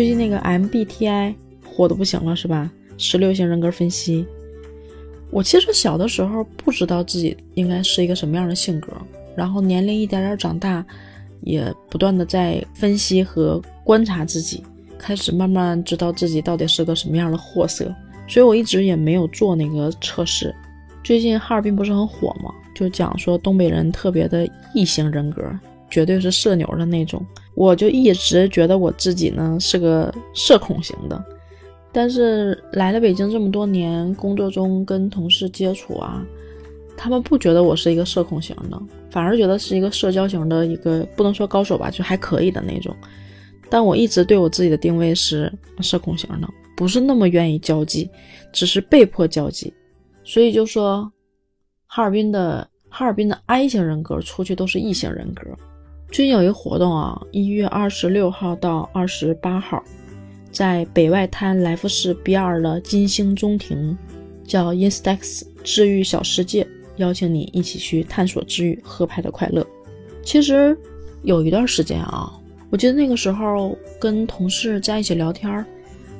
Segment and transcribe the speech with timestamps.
[0.00, 2.70] 最近那个 MBTI 火的不行了，是吧？
[2.96, 4.24] 十六型人格分析。
[5.30, 8.90] 我其实小的时候不知道自己应该是一个什么样的性格，
[9.36, 10.82] 然后年龄一点点长大，
[11.42, 14.64] 也不断的在分析和观察自己，
[14.98, 17.94] 开始慢慢知道自己到底是个什么样的货色。
[18.26, 20.54] 所以我一直也没有做那个测试。
[21.04, 22.50] 最近哈尔滨不是很火吗？
[22.74, 25.42] 就讲说东北人特别的异型人格，
[25.90, 27.22] 绝对是社牛的那种。
[27.54, 31.22] 我就一直觉得我自己呢是个社恐型的。
[31.92, 36.24] 但是来了北京这么多年，工作中跟同事接触啊，
[36.96, 42.94] 他们不觉得我是一个社恐型的，反而觉得是一个社交型的一个，不能说高手吧，就还可以的那种。
[43.68, 48.08] 但我一直对我自己的定位是社恐型的，不是那么愿意交际，
[48.52, 49.72] 只是被迫交际。
[50.22, 51.10] 所以就说，
[51.86, 55.42] 哈尔滨的哈尔滨的 I 型人格出去都是 E 型人格。
[56.12, 59.80] 最近有一个活动啊，一月二十六号到二十八号。
[60.50, 63.96] 在北外滩来福士 B 二的金星中庭，
[64.44, 66.66] 叫 Instax 治愈小世界，
[66.96, 69.64] 邀请你一起去探索治愈合拍的快乐。
[70.24, 70.76] 其实
[71.22, 72.28] 有一段时间啊，
[72.70, 75.64] 我记得那个时候跟同事在一起聊天，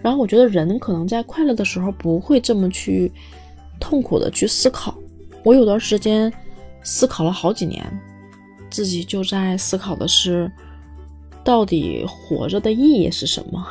[0.00, 3.12] 然后我觉得人可能在快乐的时候不会这么去
[3.78, 4.96] 痛苦的去思考。
[5.42, 6.32] 我有段时间
[6.82, 7.84] 思考了好几年，
[8.74, 10.50] 自己就在思考的是，
[11.44, 13.64] 到底活着的意义是什么。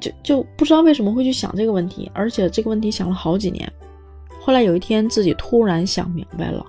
[0.00, 3.72] 就就不知道为什么会去想这个问题，而且这个问题想了好几年。
[4.40, 6.66] 后来有一天自己突然想明白了，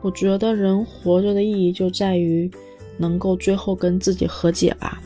[0.00, 2.50] 我觉得人活着的意义就在于
[2.96, 5.00] 能够最后跟自己和解吧，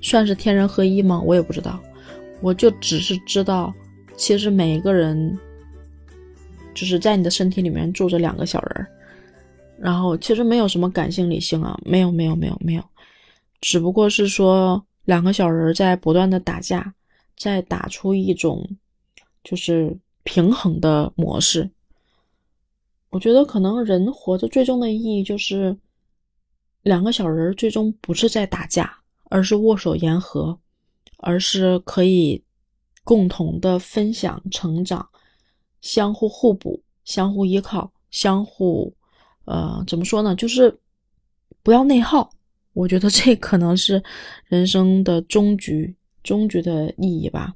[0.00, 1.20] 算是天人合一吗？
[1.20, 1.80] 我也不知道，
[2.40, 3.74] 我就只是知道，
[4.16, 5.36] 其实每一个人
[6.72, 8.86] 就是在你的身体里面住着两个小人儿，
[9.80, 12.84] 然后其实没有什么感性理性啊，没有没有没有没有，
[13.60, 14.84] 只不过是说。
[15.06, 16.94] 两个小人在不断的打架，
[17.36, 18.64] 在打出一种
[19.42, 21.68] 就是平衡的模式。
[23.08, 25.76] 我觉得可能人活着最终的意义就是，
[26.82, 28.98] 两个小人最终不是在打架，
[29.30, 30.56] 而是握手言和，
[31.16, 32.40] 而是可以
[33.02, 35.08] 共同的分享成长，
[35.80, 38.92] 相互互补，相互依靠，相互
[39.50, 40.34] 呃怎么说呢？
[40.36, 40.78] 就是
[41.62, 42.30] 不要内耗。
[42.72, 44.00] 我觉得这可能是
[44.46, 47.52] 人生的终局，终局的意义吧。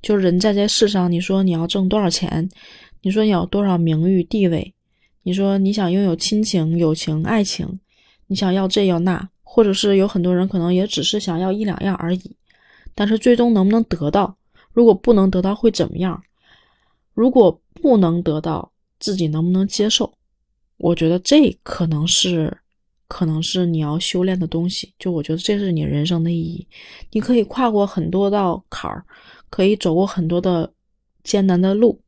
[0.00, 2.48] 就人在这世上，你说你要挣多少钱，
[3.02, 4.72] 你说你要多少名誉地位，
[5.24, 7.80] 你说你想拥有亲情、友情、爱情，
[8.28, 12.36] 你想要这要那，或者是有很多人可能也只是想要一两样而已。
[12.94, 14.36] 但是最终能不能得到？
[14.72, 16.22] 如果不能得到会怎么样？
[17.14, 18.70] 如果不能得到，
[19.00, 20.14] 自己能不能接受？
[20.82, 22.58] 我觉得这可能是。
[23.08, 26.66] 可能是你要修炼的东西，就我觉得这是你人生的意义。
[27.10, 29.04] 你可以跨过很多道坎儿，
[29.50, 30.72] 可以走过很多的
[31.22, 32.00] 艰难的路，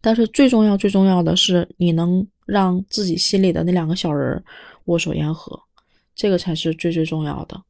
[0.00, 4.40] 但是最重要、最重要的是，你能让自己心里的那两个小人
[4.84, 5.60] 握手言和，
[6.14, 7.60] 这个才是最最重要的。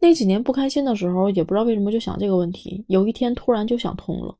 [0.00, 4.34] 那几年不开心的时候，也不知道为什么就想这个问题，有一天突然就想通了。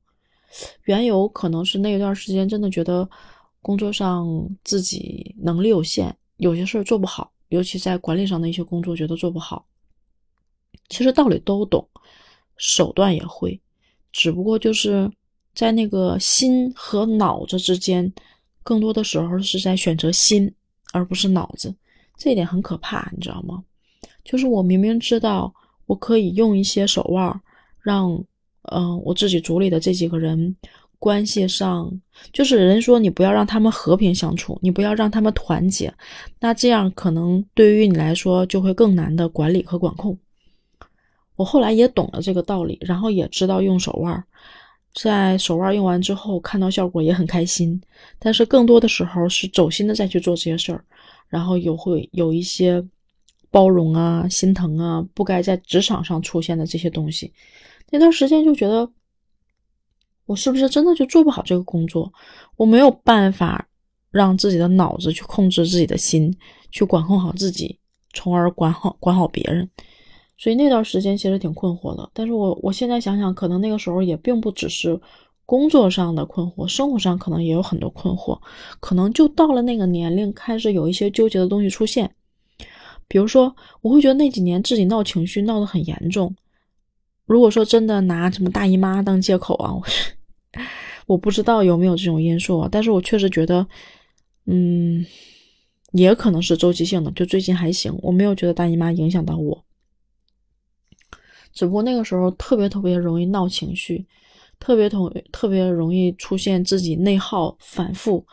[0.84, 3.06] 缘由可能是那一段时间真的觉得
[3.64, 4.28] 工作上
[4.62, 6.14] 自己能力有限。
[6.36, 9.64] 有些事儿做不好，尤其在管理上的一些工作，觉得做不好。
[10.91, 11.88] 其实道理都懂，
[12.58, 13.58] 手段也会，
[14.12, 15.10] 只不过就是
[15.54, 18.12] 在那个心和脑子之间，
[18.62, 20.52] 更多的时候是在选择心，
[20.92, 21.75] 而不是脑子。
[22.19, 23.64] 这一点很可怕，你知道吗？
[24.25, 25.54] 就是我明明知道
[25.86, 27.41] 我可以用一些手腕，
[27.81, 28.12] 让
[28.72, 30.54] 嗯我自己组里的这几个人。
[31.04, 32.00] 关系上，
[32.32, 35.92] 就是人说你不要让他们和平相处，你不要让他们团结，
[36.41, 40.16] 那这样可能对于你来说就会更难的管理和管控。
[41.37, 44.25] 我后来也懂了这个道理，然后也知道用手腕，
[44.94, 47.78] 在手腕用完之后看到效果也很开心，
[48.19, 50.82] 但是更多的时候是走心的再去做这些事儿，
[51.28, 52.82] 然后有会有一些
[53.50, 57.31] 包容啊、心疼啊，不该在职场上出现的这些东西，
[57.90, 58.90] 那段时间就觉得。
[60.26, 62.12] 我是不是真的就做不好这个工作？
[62.56, 63.67] 我没有办法
[64.11, 66.35] 让自己的脑子去控制自己的心，
[66.71, 67.79] 去管控好自己，
[68.12, 69.69] 从而管好管好别人。
[70.37, 72.11] 所以那段时间其实挺困惑的。
[72.12, 75.00] 但是我我现在想想，可能那个时候也并不只是
[75.47, 78.38] 工作上的困惑，生活上可能也有很多困惑。
[78.81, 82.11] 可能就到了那个年龄，开始有一些纠结的东西出现。
[83.06, 86.35] 比如说，我会觉得那几年自己闹情绪闹得很严重。
[87.26, 89.73] 如果说真的拿什么大姨妈当借口啊，
[91.06, 93.67] 我不知道有没有这种因素啊，但是我确实觉得，
[94.47, 95.05] 嗯，
[95.93, 99.65] 也可能是周期性的，就最近还行，我没有觉得大姨妈影响到我。
[101.53, 104.05] 只不过那个时候特别特别容易闹情绪，
[104.59, 108.26] 特别同特别容易出现自己内耗反复，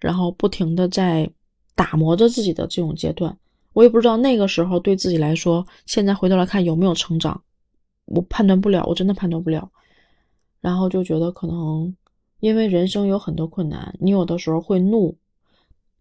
[0.00, 1.30] 然后不停的在
[1.76, 3.36] 打磨着自己的这种阶段。
[3.74, 7.40] 我也不知道那个时候对自己来说，现在回头来看有没有成长，
[8.06, 9.70] 我判断不了，我真的判断不了。
[10.60, 11.94] 然后就觉得可能
[12.40, 15.16] 因为人生有很多困难，你有的时候会怒，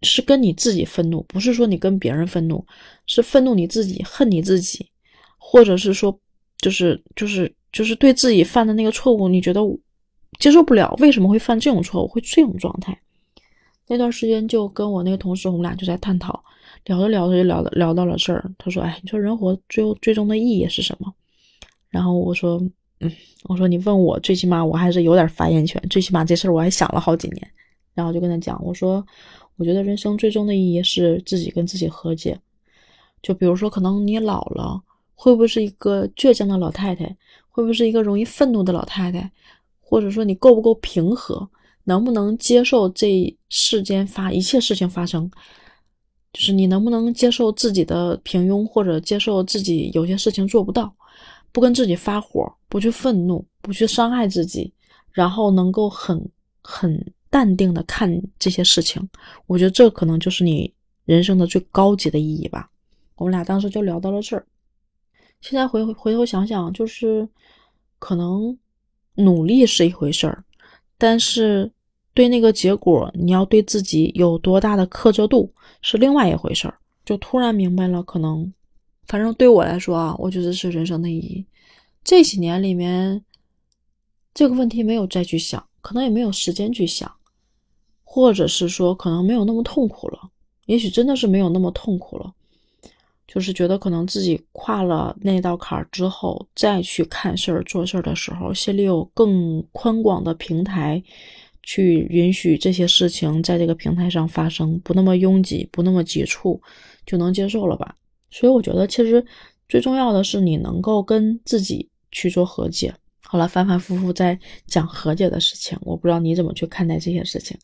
[0.02, 2.66] 是跟你自己愤怒，不是说你跟别人愤怒，
[3.06, 4.90] 是愤怒你自己，恨你自己，
[5.38, 6.18] 或者是说
[6.60, 9.62] 就是就是就是对自己犯的那个错误，你觉得
[10.40, 12.98] 接受不了，为什么会犯这种错误，会这种状态？
[13.88, 16.44] 那段时间就跟我那个同事，我们俩就在探讨。
[16.86, 21.14] 聊着聊着就聊聊到了这儿，他说：“哎，你说人活最后最终的意义是什么？”
[21.94, 22.60] 然后我说
[23.02, 23.12] ：“嗯，
[23.44, 25.80] 我说你问我，最起码我还是有点发言权。
[25.92, 27.48] 最起码这事儿我还想了好几年。”
[27.94, 29.06] 然后就跟他讲，我说
[29.58, 32.36] ：“我觉得人生最终的意义是自己跟自己和解。
[33.22, 34.82] 就比如说，可能你老了，
[35.14, 37.06] 会不会是一个倔强的老太太？
[37.50, 39.32] 会不会是一个容易愤怒的老太太？
[39.80, 41.48] 或者说你够不够平和？
[41.84, 45.30] 能不能接受这世间发一切事情发生？”
[46.34, 50.92] 就是你能不能接受自己的平庸，或者接受自己有些事情做不到，
[51.54, 54.74] 不跟自己发火，不去愤怒，不去伤害自己，
[55.14, 56.22] 然后能够很
[56.62, 59.02] 很淡定的看这些事情。
[59.48, 60.74] 我觉得这可能就是你
[61.06, 62.70] 人生的最高级的意义吧。
[63.16, 64.46] 我们俩当时就聊到了这儿。
[65.40, 67.26] 现在回回头想想，就是
[68.00, 68.58] 可能
[69.16, 70.44] 努力是一回事儿，
[70.98, 71.72] 但是。
[72.16, 75.52] 对那个结果，你要对自己有多大的克制度
[75.82, 76.78] 是另外一回事儿。
[77.04, 78.54] 就突然明白了，可能，
[79.08, 81.46] 反正对我来说啊，我觉得是人生的意义。
[82.04, 83.24] 这几年里面，
[84.34, 87.12] 这个问题没有再去想，可能也没有时间去想，
[88.04, 90.30] 或者是说可能没有那么痛苦了。
[90.66, 92.34] 也许真的是没有那么痛苦了，
[93.28, 101.04] 就是觉得可能自己跨了那道坎儿之后，再去看事儿、做事儿的时候，心里有更宽广的平台。
[101.66, 106.62] 去允许这些事情在这个平台上发生，不那么拥挤，不那么急促，
[107.06, 107.96] 就能接受了吧？
[108.34, 109.24] 所以我觉得，其实
[109.70, 112.94] 最重要的是你能够跟自己去做和解。
[113.22, 117.58] 好了，反反复复在讲和解的事情，我不知道你怎么去看待这些事情，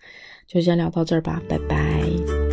[0.48, 2.49] 就先聊到这儿吧，拜拜。